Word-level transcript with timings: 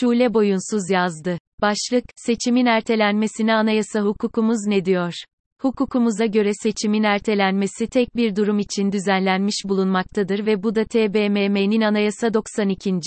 Şule 0.00 0.34
Boyunsuz 0.34 0.90
yazdı. 0.90 1.38
Başlık, 1.60 2.04
seçimin 2.16 2.66
ertelenmesine 2.66 3.54
anayasa 3.54 4.00
hukukumuz 4.00 4.66
ne 4.66 4.84
diyor? 4.84 5.12
Hukukumuza 5.60 6.26
göre 6.26 6.50
seçimin 6.62 7.02
ertelenmesi 7.02 7.86
tek 7.86 8.16
bir 8.16 8.36
durum 8.36 8.58
için 8.58 8.92
düzenlenmiş 8.92 9.54
bulunmaktadır 9.64 10.46
ve 10.46 10.62
bu 10.62 10.74
da 10.74 10.84
TBMM'nin 10.84 11.80
Anayasa 11.80 12.34
92. 12.34 13.00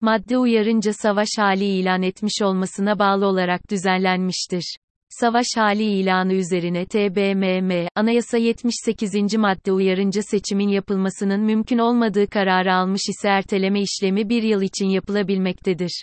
madde 0.00 0.38
uyarınca 0.38 0.92
savaş 0.92 1.28
hali 1.38 1.64
ilan 1.64 2.02
etmiş 2.02 2.42
olmasına 2.42 2.98
bağlı 2.98 3.26
olarak 3.26 3.70
düzenlenmiştir. 3.70 4.76
Savaş 5.20 5.46
hali 5.56 5.84
ilanı 5.84 6.34
üzerine 6.34 6.86
TBMM, 6.86 7.86
Anayasa 7.94 8.38
78. 8.38 9.34
madde 9.34 9.72
uyarınca 9.72 10.22
seçimin 10.22 10.68
yapılmasının 10.68 11.40
mümkün 11.40 11.78
olmadığı 11.78 12.26
kararı 12.26 12.74
almış 12.74 13.00
ise 13.08 13.28
erteleme 13.28 13.80
işlemi 13.80 14.28
bir 14.28 14.42
yıl 14.42 14.62
için 14.62 14.86
yapılabilmektedir. 14.86 16.02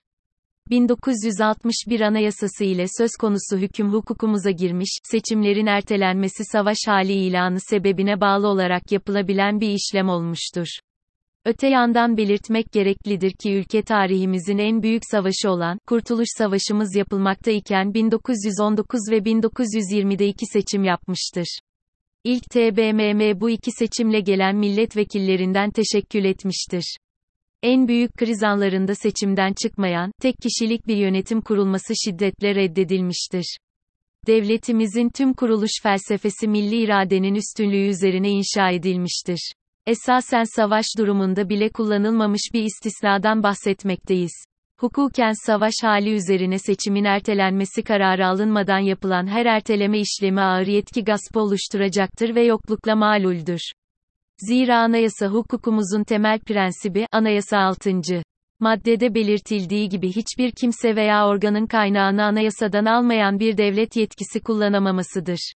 1961 0.70 2.02
Anayasası 2.02 2.64
ile 2.64 2.86
söz 2.98 3.12
konusu 3.20 3.58
hüküm 3.58 3.94
hukukumuza 3.94 4.52
girmiş, 4.52 4.98
seçimlerin 5.04 5.66
ertelenmesi 5.66 6.44
savaş 6.46 6.78
hali 6.88 7.14
ilanı 7.14 7.60
sebebine 7.60 8.22
bağlı 8.22 8.48
olarak 8.48 8.92
yapılabilen 8.92 9.62
bir 9.62 9.70
işlem 9.70 10.10
olmuştur. 10.10 10.68
Öte 11.46 11.68
yandan 11.68 12.18
belirtmek 12.18 12.72
gereklidir 12.72 13.32
ki 13.32 13.54
ülke 13.54 13.82
tarihimizin 13.82 14.58
en 14.58 14.84
büyük 14.84 15.02
savaşı 15.12 15.50
olan, 15.50 15.80
Kurtuluş 15.88 16.28
Savaşımız 16.38 16.96
yapılmakta 16.96 17.52
iken 17.52 17.94
1919 17.94 19.00
ve 19.12 19.18
1920'de 19.18 20.28
iki 20.28 20.46
seçim 20.46 20.84
yapmıştır. 20.84 21.60
İlk 22.24 22.44
TBMM 22.44 23.42
bu 23.42 23.50
iki 23.50 23.72
seçimle 23.72 24.20
gelen 24.20 24.56
milletvekillerinden 24.56 25.72
teşekkül 25.72 26.26
etmiştir. 26.26 26.98
En 27.64 27.88
büyük 27.88 28.14
kriz 28.14 28.44
anlarında 28.44 28.96
seçimden 28.96 29.54
çıkmayan, 29.64 30.12
tek 30.22 30.36
kişilik 30.38 30.88
bir 30.88 30.98
yönetim 30.98 31.42
kurulması 31.42 31.94
şiddetle 32.06 32.56
reddedilmiştir. 32.56 33.58
Devletimizin 34.28 35.10
tüm 35.10 35.34
kuruluş 35.34 35.72
felsefesi 35.84 36.48
milli 36.48 36.84
iradenin 36.84 37.36
üstünlüğü 37.36 37.88
üzerine 37.88 38.30
inşa 38.30 38.72
edilmiştir. 38.72 39.52
Esasen 39.90 40.44
savaş 40.44 40.86
durumunda 40.98 41.50
bile 41.50 41.70
kullanılmamış 41.70 42.42
bir 42.54 42.64
istisnadan 42.64 43.44
bahsetmekteyiz. 43.44 44.32
Hukuken 44.80 45.46
savaş 45.46 45.74
hali 45.82 46.14
üzerine 46.14 46.60
seçimin 46.60 47.04
ertelenmesi 47.04 47.84
kararı 47.84 48.28
alınmadan 48.28 48.80
yapılan 48.80 49.28
her 49.28 49.46
erteleme 49.46 50.00
işlemi 50.00 50.42
ağır 50.42 50.68
yetki 50.68 51.04
gaspı 51.04 51.40
oluşturacaktır 51.40 52.36
ve 52.36 52.44
yoklukla 52.44 52.96
maluldür. 52.96 53.60
Zira 54.38 54.78
anayasa 54.78 55.28
hukukumuzun 55.28 56.04
temel 56.04 56.40
prensibi, 56.40 57.06
anayasa 57.12 57.58
6. 57.58 57.92
Maddede 58.60 59.16
belirtildiği 59.16 59.90
gibi 59.90 60.08
hiçbir 60.10 60.52
kimse 60.52 60.96
veya 60.96 61.28
organın 61.28 61.66
kaynağını 61.66 62.24
anayasadan 62.24 62.86
almayan 62.86 63.40
bir 63.40 63.58
devlet 63.58 63.96
yetkisi 63.96 64.40
kullanamamasıdır. 64.40 65.54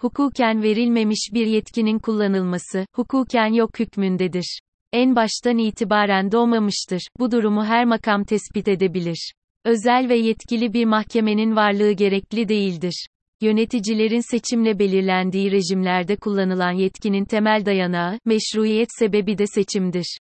Hukuken 0.00 0.62
verilmemiş 0.62 1.30
bir 1.34 1.46
yetkinin 1.46 1.98
kullanılması, 1.98 2.86
hukuken 2.94 3.52
yok 3.52 3.80
hükmündedir. 3.80 4.60
En 4.92 5.16
baştan 5.16 5.58
itibaren 5.58 6.32
doğmamıştır. 6.32 7.00
Bu 7.18 7.30
durumu 7.30 7.64
her 7.64 7.84
makam 7.84 8.24
tespit 8.24 8.68
edebilir. 8.68 9.32
Özel 9.64 10.08
ve 10.08 10.16
yetkili 10.16 10.72
bir 10.72 10.84
mahkemenin 10.84 11.56
varlığı 11.56 11.92
gerekli 11.92 12.48
değildir. 12.48 13.06
Yöneticilerin 13.40 14.30
seçimle 14.30 14.78
belirlendiği 14.78 15.52
rejimlerde 15.52 16.16
kullanılan 16.16 16.72
yetkinin 16.72 17.24
temel 17.24 17.66
dayanağı, 17.66 18.18
meşruiyet 18.24 18.88
sebebi 18.98 19.38
de 19.38 19.46
seçimdir. 19.46 20.18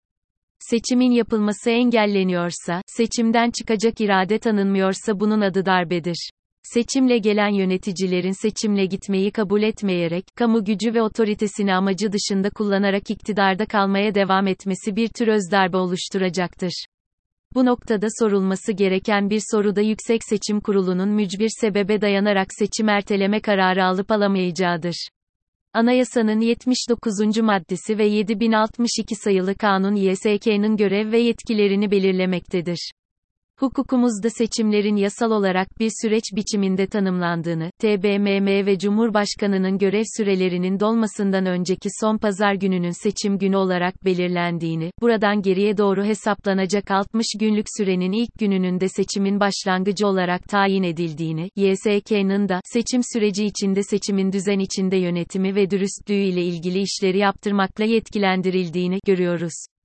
Seçimin 0.60 1.12
yapılması 1.12 1.70
engelleniyorsa, 1.70 2.82
seçimden 2.88 3.52
çıkacak 3.52 4.02
irade 4.02 4.40
tanınmıyorsa 4.40 5.20
bunun 5.20 5.42
adı 5.42 5.66
darbedir. 5.66 6.30
Seçimle 6.74 7.18
gelen 7.18 7.50
yöneticilerin 7.50 8.42
seçimle 8.42 8.86
gitmeyi 8.86 9.32
kabul 9.32 9.62
etmeyerek, 9.62 10.26
kamu 10.36 10.66
gücü 10.66 10.94
ve 10.94 11.02
otoritesini 11.02 11.76
amacı 11.76 12.12
dışında 12.12 12.50
kullanarak 12.50 13.10
iktidarda 13.10 13.66
kalmaya 13.66 14.16
devam 14.16 14.48
etmesi 14.48 14.96
bir 14.96 15.08
tür 15.08 15.28
özdarbe 15.28 15.78
oluşturacaktır. 15.78 16.86
Bu 17.56 17.66
noktada 17.66 18.08
sorulması 18.20 18.72
gereken 18.72 19.30
bir 19.30 19.42
soru 19.52 19.76
da 19.76 19.82
Yüksek 19.82 20.22
Seçim 20.24 20.60
Kurulu'nun 20.60 21.10
mücbir 21.10 21.50
sebebe 21.62 22.02
dayanarak 22.02 22.48
seçim 22.60 22.90
erteleme 22.90 23.40
kararı 23.40 23.86
alıp 23.86 24.12
alamayacağıdır. 24.12 25.08
Anayasanın 25.74 26.42
79. 26.42 27.38
maddesi 27.42 27.98
ve 27.98 28.06
7062 28.06 29.16
sayılı 29.16 29.56
kanun 29.56 29.96
YSK'nın 29.96 30.78
görev 30.78 31.12
ve 31.12 31.20
yetkilerini 31.20 31.92
belirlemektedir. 31.92 32.92
Hukukumuzda 33.60 34.30
seçimlerin 34.30 34.96
yasal 34.96 35.32
olarak 35.32 35.80
bir 35.80 35.92
süreç 36.02 36.24
biçiminde 36.36 36.88
tanımlandığını, 36.88 37.72
TBMM 37.80 38.66
ve 38.66 38.78
Cumhurbaşkanının 38.80 39.78
görev 39.78 40.04
sürelerinin 40.18 40.80
dolmasından 40.80 41.46
önceki 41.46 41.90
son 42.02 42.18
pazar 42.18 42.54
gününün 42.54 43.04
seçim 43.04 43.38
günü 43.38 43.56
olarak 43.56 44.06
belirlendiğini, 44.06 44.92
buradan 45.02 45.42
geriye 45.42 45.78
doğru 45.78 46.04
hesaplanacak 46.04 46.92
60 46.92 47.26
günlük 47.40 47.66
sürenin 47.78 48.12
ilk 48.12 48.40
gününün 48.40 48.80
de 48.80 48.88
seçimin 48.90 49.40
başlangıcı 49.40 50.08
olarak 50.08 50.44
tayin 50.44 50.84
edildiğini, 50.84 51.50
YSK'nın 51.56 52.50
da, 52.50 52.62
seçim 52.66 53.02
süreci 53.14 53.46
içinde 53.46 53.84
seçimin 53.84 54.32
düzen 54.32 54.60
içinde 54.60 54.98
yönetimi 54.98 55.56
ve 55.56 55.70
dürüstlüğü 55.70 56.24
ile 56.24 56.44
ilgili 56.44 56.82
işleri 56.82 57.18
yaptırmakla 57.18 57.86
yetkilendirildiğini 57.86 59.00
görüyoruz. 59.06 59.77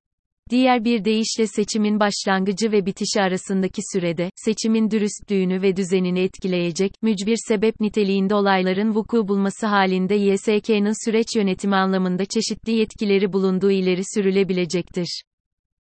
Diğer 0.53 0.85
bir 0.85 1.05
deyişle 1.05 1.47
seçimin 1.47 1.99
başlangıcı 1.99 2.71
ve 2.71 2.85
bitişi 2.85 3.21
arasındaki 3.21 3.81
sürede, 3.93 4.29
seçimin 4.35 4.91
dürüstlüğünü 4.91 5.61
ve 5.61 5.75
düzenini 5.75 6.19
etkileyecek, 6.19 6.91
mücbir 7.01 7.37
sebep 7.47 7.79
niteliğinde 7.79 8.35
olayların 8.35 8.95
vuku 8.95 9.27
bulması 9.27 9.67
halinde 9.67 10.15
YSK'nın 10.15 11.05
süreç 11.05 11.27
yönetimi 11.35 11.75
anlamında 11.75 12.25
çeşitli 12.25 12.71
yetkileri 12.73 13.33
bulunduğu 13.33 13.71
ileri 13.71 14.01
sürülebilecektir. 14.15 15.23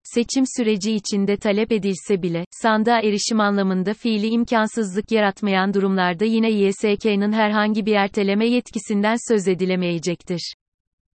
Seçim 0.03 0.43
süreci 0.57 0.91
içinde 0.91 1.37
talep 1.37 1.71
edilse 1.71 2.21
bile, 2.21 2.45
sandığa 2.51 2.99
erişim 2.99 3.39
anlamında 3.39 3.93
fiili 3.93 4.27
imkansızlık 4.27 5.11
yaratmayan 5.11 5.73
durumlarda 5.73 6.25
yine 6.25 6.51
YSK'nın 6.51 7.31
herhangi 7.31 7.85
bir 7.85 7.93
erteleme 7.93 8.47
yetkisinden 8.47 9.15
söz 9.31 9.47
edilemeyecektir. 9.47 10.53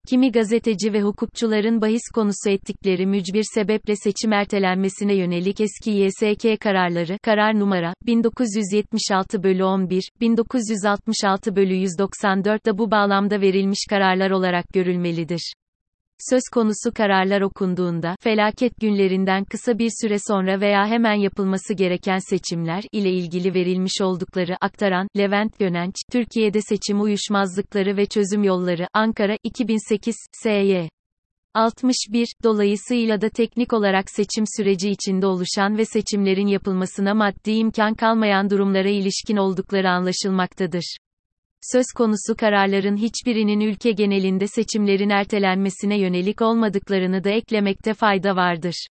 Kimi 0.09 0.31
gazeteci 0.31 0.93
ve 0.93 1.01
hukukçuların 1.01 1.81
bahis 1.81 2.01
konusu 2.13 2.49
ettikleri 2.49 3.05
mücbir 3.05 3.43
sebeple 3.53 3.95
seçim 3.95 4.33
ertelenmesine 4.33 5.15
yönelik 5.15 5.61
eski 5.61 5.91
YSK 5.91 6.61
kararları, 6.61 7.17
karar 7.23 7.59
numara, 7.59 7.93
1976 8.05 9.43
bölü 9.43 9.63
11, 9.63 10.09
1966 10.21 11.55
bölü 11.55 11.73
194 11.73 12.65
da 12.65 12.77
bu 12.77 12.91
bağlamda 12.91 13.41
verilmiş 13.41 13.79
kararlar 13.89 14.31
olarak 14.31 14.65
görülmelidir. 14.73 15.53
Söz 16.19 16.41
konusu 16.53 16.93
kararlar 16.93 17.41
okunduğunda, 17.41 18.15
felaket 18.19 18.79
günlerinden 18.81 19.45
kısa 19.45 19.79
bir 19.79 19.91
süre 20.01 20.17
sonra 20.27 20.61
veya 20.61 20.87
hemen 20.87 21.13
yapılması 21.13 21.73
gereken 21.73 22.17
seçimler 22.29 22.83
ile 22.91 23.09
ilgili 23.09 23.53
verilmiş 23.53 24.01
oldukları 24.01 24.57
aktaran, 24.61 25.07
Levent 25.17 25.59
Gönenç, 25.59 25.95
Türkiye'de 26.11 26.61
seçim 26.61 27.01
uyuşmazlıkları 27.01 27.97
ve 27.97 28.05
çözüm 28.05 28.43
yolları, 28.43 28.87
Ankara, 28.93 29.37
2008, 29.43 30.15
S.Y. 30.43 30.89
61, 31.53 32.27
dolayısıyla 32.43 33.21
da 33.21 33.29
teknik 33.29 33.73
olarak 33.73 34.09
seçim 34.09 34.45
süreci 34.57 34.89
içinde 34.89 35.27
oluşan 35.27 35.77
ve 35.77 35.85
seçimlerin 35.85 36.47
yapılmasına 36.47 37.13
maddi 37.13 37.51
imkan 37.51 37.93
kalmayan 37.93 38.49
durumlara 38.49 38.89
ilişkin 38.89 39.37
oldukları 39.37 39.89
anlaşılmaktadır 39.89 40.97
söz 41.71 41.85
konusu 41.95 42.35
kararların 42.37 42.97
hiçbirinin 42.97 43.59
ülke 43.59 43.91
genelinde 43.91 44.47
seçimlerin 44.47 45.09
ertelenmesine 45.09 45.99
yönelik 45.99 46.41
olmadıklarını 46.41 47.23
da 47.23 47.29
eklemekte 47.29 47.93
fayda 47.93 48.35
vardır. 48.35 48.87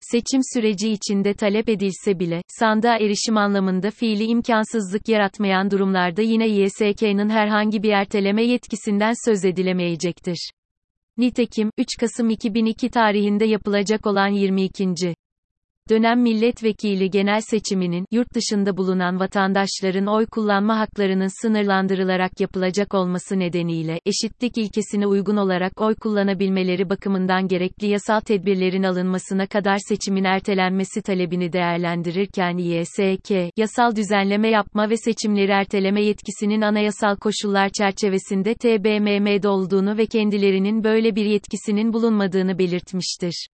Seçim 0.00 0.40
süreci 0.54 0.90
içinde 0.90 1.34
talep 1.34 1.68
edilse 1.68 2.18
bile, 2.18 2.42
sandığa 2.48 2.96
erişim 2.96 3.36
anlamında 3.36 3.90
fiili 3.90 4.24
imkansızlık 4.24 5.08
yaratmayan 5.08 5.70
durumlarda 5.70 6.22
yine 6.22 6.48
YSK'nın 6.48 7.28
herhangi 7.28 7.82
bir 7.82 7.90
erteleme 7.90 8.44
yetkisinden 8.44 9.12
söz 9.24 9.44
edilemeyecektir. 9.44 10.50
Nitekim, 11.16 11.70
3 11.78 11.88
Kasım 12.00 12.30
2002 12.30 12.90
tarihinde 12.90 13.44
yapılacak 13.44 14.06
olan 14.06 14.28
22 14.28 14.94
dönem 15.90 16.22
milletvekili 16.22 17.10
genel 17.10 17.40
seçiminin, 17.40 18.06
yurt 18.10 18.34
dışında 18.34 18.76
bulunan 18.76 19.20
vatandaşların 19.20 20.06
oy 20.06 20.26
kullanma 20.26 20.78
haklarının 20.78 21.42
sınırlandırılarak 21.42 22.40
yapılacak 22.40 22.94
olması 22.94 23.38
nedeniyle, 23.38 24.00
eşitlik 24.06 24.58
ilkesine 24.58 25.06
uygun 25.06 25.36
olarak 25.36 25.80
oy 25.80 25.94
kullanabilmeleri 25.94 26.90
bakımından 26.90 27.48
gerekli 27.48 27.86
yasal 27.86 28.20
tedbirlerin 28.20 28.82
alınmasına 28.82 29.46
kadar 29.46 29.78
seçimin 29.88 30.24
ertelenmesi 30.24 31.02
talebini 31.02 31.52
değerlendirirken 31.52 32.58
YSK, 32.58 33.30
yasal 33.56 33.96
düzenleme 33.96 34.48
yapma 34.48 34.90
ve 34.90 34.96
seçimleri 34.96 35.52
erteleme 35.52 36.02
yetkisinin 36.02 36.60
anayasal 36.60 37.16
koşullar 37.16 37.68
çerçevesinde 37.68 38.54
TBMM'de 38.54 39.48
olduğunu 39.48 39.96
ve 39.96 40.06
kendilerinin 40.06 40.84
böyle 40.84 41.16
bir 41.16 41.24
yetkisinin 41.24 41.92
bulunmadığını 41.92 42.58
belirtmiştir. 42.58 43.53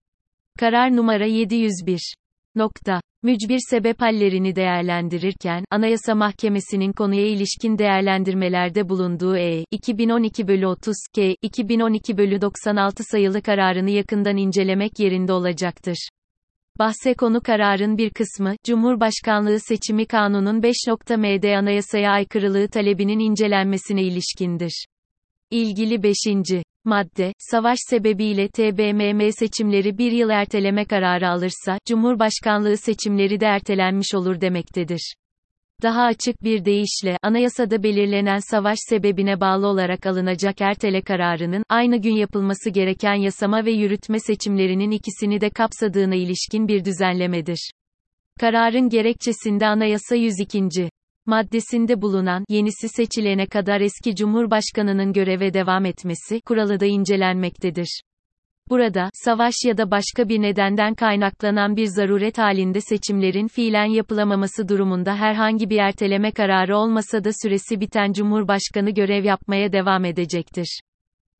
Karar 0.57 0.95
numara 0.95 1.25
701 1.25 2.13
Nokta. 2.56 3.01
Mücbir 3.24 3.59
sebep 3.69 4.01
hallerini 4.01 4.56
değerlendirirken, 4.56 5.65
Anayasa 5.71 6.15
Mahkemesi'nin 6.15 6.94
konuya 6.94 7.27
ilişkin 7.27 7.77
değerlendirmelerde 7.77 8.89
bulunduğu 8.89 9.38
E. 9.38 9.63
2012 9.71 10.48
bölü 10.48 10.68
30 10.68 10.95
K. 11.15 11.36
2012 11.42 12.18
bölü 12.18 12.42
96 12.42 13.04
sayılı 13.04 13.42
kararını 13.42 13.89
yakından 13.89 14.38
incelemek 14.38 15.00
yerinde 15.00 15.33
olacaktır. 15.33 16.09
Bahse 16.80 17.13
konu 17.13 17.42
kararın 17.42 17.98
bir 17.98 18.09
kısmı, 18.09 18.56
Cumhurbaşkanlığı 18.63 19.59
Seçimi 19.59 20.06
Kanunun 20.06 20.62
5.m'de 20.62 21.57
anayasaya 21.57 22.12
aykırılığı 22.12 22.68
talebinin 22.68 23.19
incelenmesine 23.19 24.04
ilişkindir. 24.04 24.86
İlgili 25.51 26.04
5. 26.04 26.15
Madde, 26.88 27.34
savaş 27.38 27.80
sebebiyle 27.89 28.48
TBMM 28.48 29.31
seçimleri 29.31 29.98
bir 29.98 30.12
yıl 30.12 30.30
erteleme 30.30 30.86
kararı 30.86 31.30
alırsa, 31.30 31.78
Cumhurbaşkanlığı 31.88 32.78
seçimleri 32.78 33.39
de 33.39 33.45
ertelenmiş 33.45 34.16
olur 34.16 34.42
demektedir. 34.42 35.16
Daha 35.84 36.04
açık 36.04 36.44
bir 36.44 36.66
deyişle, 36.66 37.18
anayasada 37.24 37.84
belirlenen 37.84 38.39
savaş 38.51 38.78
sebebine 38.89 39.39
bağlı 39.39 39.68
olarak 39.68 40.06
alınacak 40.06 40.62
ertele 40.62 41.01
kararının, 41.01 41.63
aynı 41.69 41.98
gün 41.98 42.16
yapılması 42.16 42.69
gereken 42.69 43.16
yasama 43.16 43.66
ve 43.66 43.72
yürütme 43.72 44.19
seçimlerinin 44.19 44.92
ikisini 44.92 45.42
de 45.42 45.50
kapsadığına 45.50 46.16
ilişkin 46.16 46.68
bir 46.68 46.86
düzenlemedir. 46.86 47.72
Kararın 48.40 48.90
gerekçesinde 48.90 49.68
Anayasa 49.68 50.16
102 50.16 50.69
maddesinde 51.27 52.01
bulunan, 52.01 52.45
yenisi 52.50 52.89
seçilene 52.89 53.45
kadar 53.45 53.81
eski 53.81 54.15
Cumhurbaşkanının 54.15 55.13
göreve 55.13 55.53
devam 55.53 55.85
etmesi, 55.85 56.41
kuralı 56.41 56.79
da 56.79 56.85
incelenmektedir. 56.85 58.01
Burada, 58.69 59.09
savaş 59.13 59.53
ya 59.65 59.77
da 59.77 59.91
başka 59.91 60.29
bir 60.29 60.41
nedenden 60.41 60.95
kaynaklanan 60.95 61.75
bir 61.75 61.85
zaruret 61.85 62.38
halinde 62.38 62.81
seçimlerin 62.81 63.47
fiilen 63.47 63.85
yapılamaması 63.85 64.69
durumunda 64.69 65.15
herhangi 65.15 65.69
bir 65.69 65.77
erteleme 65.77 66.31
kararı 66.31 66.77
olmasa 66.77 67.24
da 67.24 67.30
süresi 67.41 67.80
biten 67.80 68.13
Cumhurbaşkanı 68.13 68.89
görev 68.89 69.23
yapmaya 69.23 69.71
devam 69.71 70.06
edecektir. 70.06 70.80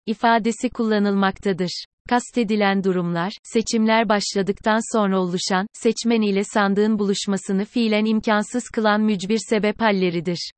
ifadesi 0.06 0.70
kullanılmaktadır. 0.70 1.86
Kastedilen 2.10 2.84
durumlar, 2.84 3.32
seçimler 3.44 4.10
başladıktan 4.10 4.98
sonra 4.98 5.20
oluşan, 5.20 5.68
seçmen 5.74 6.22
ile 6.22 6.44
sandığın 6.44 7.00
buluşmasını 7.00 7.66
fiilen 7.66 8.06
imkansız 8.06 8.64
kılan 8.70 9.02
mücbir 9.02 9.40
sebep 9.50 9.82
halleridir. 9.82 10.52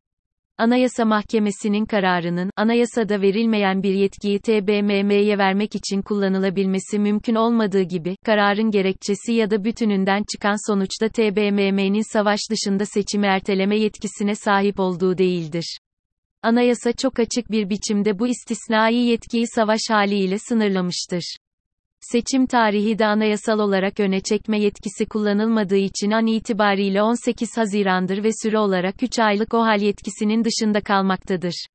Anayasa 0.57 1.05
Mahkemesi'nin 1.05 1.85
kararının, 1.85 2.51
anayasada 2.55 3.21
verilmeyen 3.21 3.83
bir 3.83 3.93
yetkiyi 3.93 4.39
TBMM'ye 4.39 5.37
vermek 5.37 5.75
için 5.75 6.01
kullanılabilmesi 6.01 6.99
mümkün 6.99 7.35
olmadığı 7.35 7.81
gibi, 7.81 8.15
kararın 8.25 8.71
gerekçesi 8.71 9.33
ya 9.33 9.51
da 9.51 9.63
bütününden 9.63 10.23
çıkan 10.31 10.71
sonuçta 10.71 11.09
TBMM'nin 11.09 12.13
savaş 12.13 12.39
dışında 12.51 12.85
seçimi 12.85 13.27
erteleme 13.27 13.79
yetkisine 13.79 14.35
sahip 14.35 14.79
olduğu 14.79 15.17
değildir. 15.17 15.77
Anayasa 16.41 16.91
çok 16.93 17.19
açık 17.19 17.51
bir 17.51 17.69
biçimde 17.69 18.19
bu 18.19 18.27
istisnai 18.27 18.95
yetkiyi 18.95 19.45
savaş 19.55 19.79
haliyle 19.89 20.39
sınırlamıştır. 20.39 21.35
Seçim 22.01 22.47
tarihi 22.47 22.99
de 22.99 23.05
anayasal 23.05 23.59
olarak 23.59 23.99
öne 23.99 24.21
çekme 24.21 24.61
yetkisi 24.61 25.05
kullanılmadığı 25.05 25.77
için 25.77 26.11
an 26.11 26.27
itibariyle 26.27 27.01
18 27.01 27.57
Haziran'dır 27.57 28.23
ve 28.23 28.29
süre 28.43 28.59
olarak 28.59 29.03
3 29.03 29.19
aylık 29.19 29.53
OHAL 29.53 29.81
yetkisinin 29.81 30.43
dışında 30.43 30.81
kalmaktadır. 30.81 31.65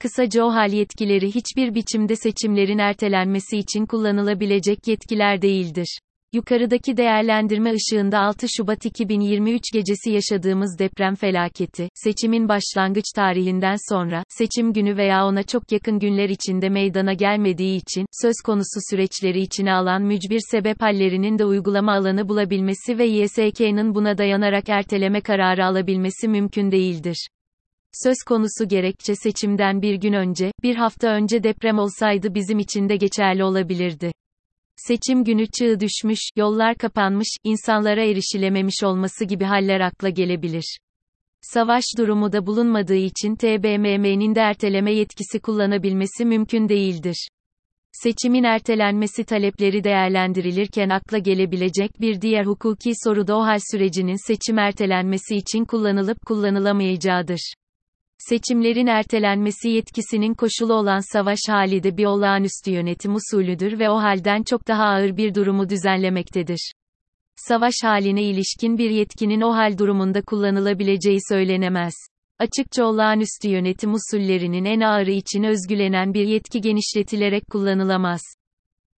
Kısaca 0.00 0.44
OHAL 0.44 0.72
yetkileri 0.72 1.34
hiçbir 1.34 1.74
biçimde 1.74 2.16
seçimlerin 2.16 2.78
ertelenmesi 2.78 3.58
için 3.58 3.86
kullanılabilecek 3.86 4.78
yetkiler 4.86 5.42
değildir. 5.42 5.98
Yukarıdaki 6.34 6.96
değerlendirme 6.96 7.72
ışığında 7.72 8.18
6 8.18 8.46
Şubat 8.56 8.86
2023 8.86 9.62
gecesi 9.72 10.10
yaşadığımız 10.10 10.78
deprem 10.78 11.14
felaketi, 11.14 11.88
seçimin 11.94 12.48
başlangıç 12.48 13.04
tarihinden 13.16 13.76
sonra, 13.94 14.24
seçim 14.28 14.72
günü 14.72 14.96
veya 14.96 15.26
ona 15.26 15.42
çok 15.42 15.72
yakın 15.72 15.98
günler 15.98 16.28
içinde 16.28 16.68
meydana 16.68 17.12
gelmediği 17.12 17.76
için, 17.76 18.06
söz 18.22 18.34
konusu 18.44 18.80
süreçleri 18.90 19.40
içine 19.40 19.72
alan 19.72 20.02
mücbir 20.02 20.40
sebep 20.50 20.82
hallerinin 20.82 21.38
de 21.38 21.44
uygulama 21.44 21.92
alanı 21.92 22.28
bulabilmesi 22.28 22.98
ve 22.98 23.04
YSK'nın 23.04 23.94
buna 23.94 24.18
dayanarak 24.18 24.68
erteleme 24.68 25.20
kararı 25.20 25.64
alabilmesi 25.64 26.28
mümkün 26.28 26.70
değildir. 26.70 27.28
Söz 27.92 28.16
konusu 28.28 28.68
gerekçe 28.68 29.14
seçimden 29.14 29.82
bir 29.82 29.94
gün 29.94 30.12
önce, 30.12 30.52
bir 30.62 30.76
hafta 30.76 31.08
önce 31.08 31.42
deprem 31.42 31.78
olsaydı 31.78 32.34
bizim 32.34 32.58
için 32.58 32.88
de 32.88 32.96
geçerli 32.96 33.44
olabilirdi. 33.44 34.12
Seçim 34.76 35.24
günü 35.24 35.46
çığ 35.46 35.80
düşmüş, 35.80 36.20
yollar 36.36 36.74
kapanmış, 36.74 37.28
insanlara 37.44 38.04
erişilememiş 38.04 38.82
olması 38.84 39.24
gibi 39.24 39.44
haller 39.44 39.80
akla 39.80 40.08
gelebilir. 40.08 40.78
Savaş 41.40 41.84
durumu 41.98 42.32
da 42.32 42.46
bulunmadığı 42.46 42.96
için 42.96 43.36
TBMM'nin 43.36 44.34
de 44.34 44.40
erteleme 44.40 44.92
yetkisi 44.92 45.40
kullanabilmesi 45.40 46.24
mümkün 46.24 46.68
değildir. 46.68 47.28
Seçimin 47.92 48.44
ertelenmesi 48.44 49.24
talepleri 49.24 49.84
değerlendirilirken 49.84 50.88
akla 50.88 51.18
gelebilecek 51.18 52.00
bir 52.00 52.20
diğer 52.20 52.44
hukuki 52.44 52.92
soru 53.04 53.26
da 53.26 53.36
o 53.36 53.40
hal 53.40 53.58
sürecinin 53.70 54.26
seçim 54.26 54.58
ertelenmesi 54.58 55.36
için 55.36 55.64
kullanılıp 55.64 56.26
kullanılamayacağıdır. 56.26 57.54
Seçimlerin 58.28 58.86
ertelenmesi 58.86 59.68
yetkisinin 59.68 60.34
koşulu 60.34 60.74
olan 60.74 61.12
savaş 61.12 61.38
hali 61.48 61.82
de 61.82 61.96
bir 61.96 62.04
olağanüstü 62.04 62.70
yönetim 62.70 63.14
usulüdür 63.14 63.78
ve 63.78 63.90
o 63.90 63.96
halden 63.96 64.42
çok 64.42 64.68
daha 64.68 64.84
ağır 64.84 65.16
bir 65.16 65.34
durumu 65.34 65.68
düzenlemektedir. 65.68 66.72
Savaş 67.36 67.74
haline 67.82 68.22
ilişkin 68.22 68.78
bir 68.78 68.90
yetkinin 68.90 69.40
o 69.40 69.54
hal 69.54 69.78
durumunda 69.78 70.22
kullanılabileceği 70.22 71.18
söylenemez. 71.28 71.94
Açıkça 72.38 72.84
olağanüstü 72.84 73.48
yönetim 73.48 73.94
usullerinin 73.94 74.64
en 74.64 74.80
ağırı 74.80 75.10
için 75.10 75.42
özgülenen 75.42 76.14
bir 76.14 76.26
yetki 76.26 76.60
genişletilerek 76.60 77.42
kullanılamaz. 77.50 78.20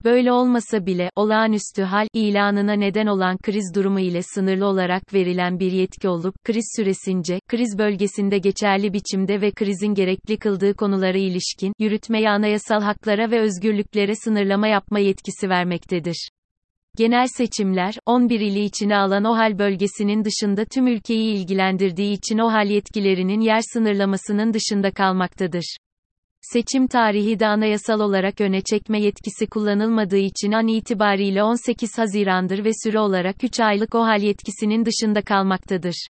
Böyle 0.05 0.31
olmasa 0.31 0.85
bile, 0.85 1.09
olağanüstü 1.15 1.83
hal, 1.83 2.07
ilanına 2.13 2.73
neden 2.73 3.07
olan 3.07 3.37
kriz 3.37 3.71
durumu 3.75 3.99
ile 3.99 4.21
sınırlı 4.21 4.65
olarak 4.65 5.13
verilen 5.13 5.59
bir 5.59 5.71
yetki 5.71 6.09
olup, 6.09 6.35
kriz 6.43 6.65
süresince, 6.75 7.39
kriz 7.47 7.77
bölgesinde 7.77 8.37
geçerli 8.37 8.93
biçimde 8.93 9.41
ve 9.41 9.51
krizin 9.51 9.93
gerekli 9.93 10.37
kıldığı 10.37 10.73
konulara 10.73 11.17
ilişkin, 11.17 11.73
yürütmeye 11.79 12.29
anayasal 12.29 12.81
haklara 12.81 13.31
ve 13.31 13.39
özgürlüklere 13.39 14.15
sınırlama 14.15 14.67
yapma 14.67 14.99
yetkisi 14.99 15.49
vermektedir. 15.49 16.29
Genel 16.97 17.27
seçimler, 17.27 17.95
11 18.05 18.39
ili 18.39 18.63
içine 18.63 18.97
alan 18.97 19.23
OHAL 19.23 19.59
bölgesinin 19.59 20.23
dışında 20.25 20.65
tüm 20.65 20.87
ülkeyi 20.87 21.35
ilgilendirdiği 21.35 22.13
için 22.17 22.37
OHAL 22.37 22.67
yetkilerinin 22.67 23.41
yer 23.41 23.61
sınırlamasının 23.73 24.53
dışında 24.53 24.91
kalmaktadır. 24.91 25.77
Seçim 26.53 26.87
tarihi 26.87 27.39
de 27.39 27.47
anayasal 27.47 27.99
olarak 27.99 28.41
öne 28.41 28.61
çekme 28.61 29.01
yetkisi 29.01 29.47
kullanılmadığı 29.47 30.17
için 30.17 30.51
an 30.51 30.67
itibariyle 30.67 31.43
18 31.43 31.97
Haziran'dır 31.97 32.65
ve 32.65 32.69
süre 32.83 32.99
olarak 32.99 33.43
3 33.43 33.59
aylık 33.59 33.95
OHAL 33.95 34.21
yetkisinin 34.21 34.85
dışında 34.85 35.21
kalmaktadır. 35.21 36.07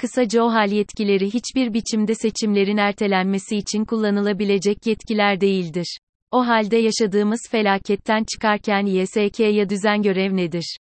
Kısaca 0.00 0.42
OHAL 0.42 0.72
yetkileri 0.72 1.26
hiçbir 1.26 1.74
biçimde 1.74 2.14
seçimlerin 2.14 2.76
ertelenmesi 2.76 3.56
için 3.56 3.84
kullanılabilecek 3.84 4.86
yetkiler 4.86 5.40
değildir. 5.40 5.98
O 6.30 6.46
halde 6.46 6.76
yaşadığımız 6.76 7.40
felaketten 7.50 8.24
çıkarken 8.32 8.86
YSK'ya 8.86 9.68
düzen 9.68 10.02
görev 10.02 10.36
nedir? 10.36 10.76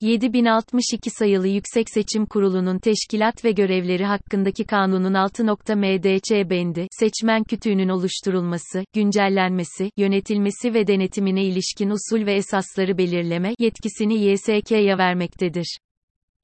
7062 0.00 1.10
sayılı 1.10 1.48
Yüksek 1.48 1.90
Seçim 1.90 2.26
Kurulu'nun 2.26 2.78
teşkilat 2.78 3.44
ve 3.44 3.52
görevleri 3.52 4.04
hakkındaki 4.04 4.64
kanunun 4.64 5.14
6.mdç 5.14 6.50
bendi, 6.50 6.86
seçmen 6.90 7.44
kütüğünün 7.44 7.88
oluşturulması, 7.88 8.84
güncellenmesi, 8.94 9.90
yönetilmesi 9.96 10.74
ve 10.74 10.86
denetimine 10.86 11.44
ilişkin 11.44 11.90
usul 11.90 12.26
ve 12.26 12.34
esasları 12.34 12.98
belirleme 12.98 13.54
yetkisini 13.58 14.14
YSK'ya 14.14 14.98
vermektedir. 14.98 15.78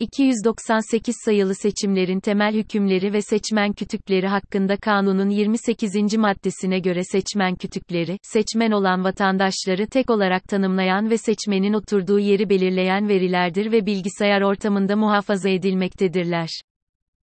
298 0.02 1.16
sayılı 1.24 1.54
seçimlerin 1.54 2.20
temel 2.20 2.54
hükümleri 2.54 3.12
ve 3.12 3.22
seçmen 3.22 3.72
kütükleri 3.72 4.26
hakkında 4.26 4.76
kanunun 4.76 5.28
28. 5.30 6.16
maddesine 6.16 6.78
göre 6.78 7.04
seçmen 7.04 7.54
kütükleri, 7.54 8.18
seçmen 8.22 8.70
olan 8.70 9.04
vatandaşları 9.04 9.86
tek 9.86 10.10
olarak 10.10 10.44
tanımlayan 10.44 11.10
ve 11.10 11.18
seçmenin 11.18 11.72
oturduğu 11.72 12.18
yeri 12.18 12.48
belirleyen 12.48 13.08
verilerdir 13.08 13.72
ve 13.72 13.86
bilgisayar 13.86 14.40
ortamında 14.40 14.96
muhafaza 14.96 15.48
edilmektedirler. 15.48 16.48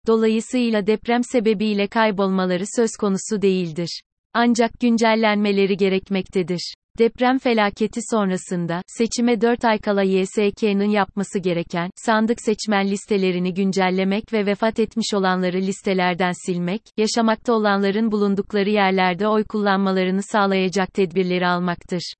Dolayısıyla 0.07 0.87
deprem 0.87 1.21
sebebiyle 1.23 1.87
kaybolmaları 1.87 2.63
söz 2.75 2.91
konusu 2.99 3.41
değildir. 3.41 4.01
Ancak 4.33 4.71
güncellenmeleri 4.79 5.77
gerekmektedir. 5.77 6.73
Deprem 6.99 7.39
felaketi 7.39 7.99
sonrasında, 8.11 8.81
seçime 8.87 9.41
4 9.41 9.65
ay 9.65 9.77
kala 9.77 10.03
YSK'nın 10.03 10.89
yapması 10.89 11.39
gereken, 11.39 11.89
sandık 11.95 12.41
seçmen 12.41 12.87
listelerini 12.87 13.53
güncellemek 13.53 14.33
ve 14.33 14.45
vefat 14.45 14.79
etmiş 14.79 15.13
olanları 15.13 15.57
listelerden 15.57 16.31
silmek, 16.45 16.81
yaşamakta 16.97 17.53
olanların 17.53 18.11
bulundukları 18.11 18.69
yerlerde 18.69 19.27
oy 19.27 19.43
kullanmalarını 19.43 20.21
sağlayacak 20.23 20.93
tedbirleri 20.93 21.47
almaktır. 21.47 22.13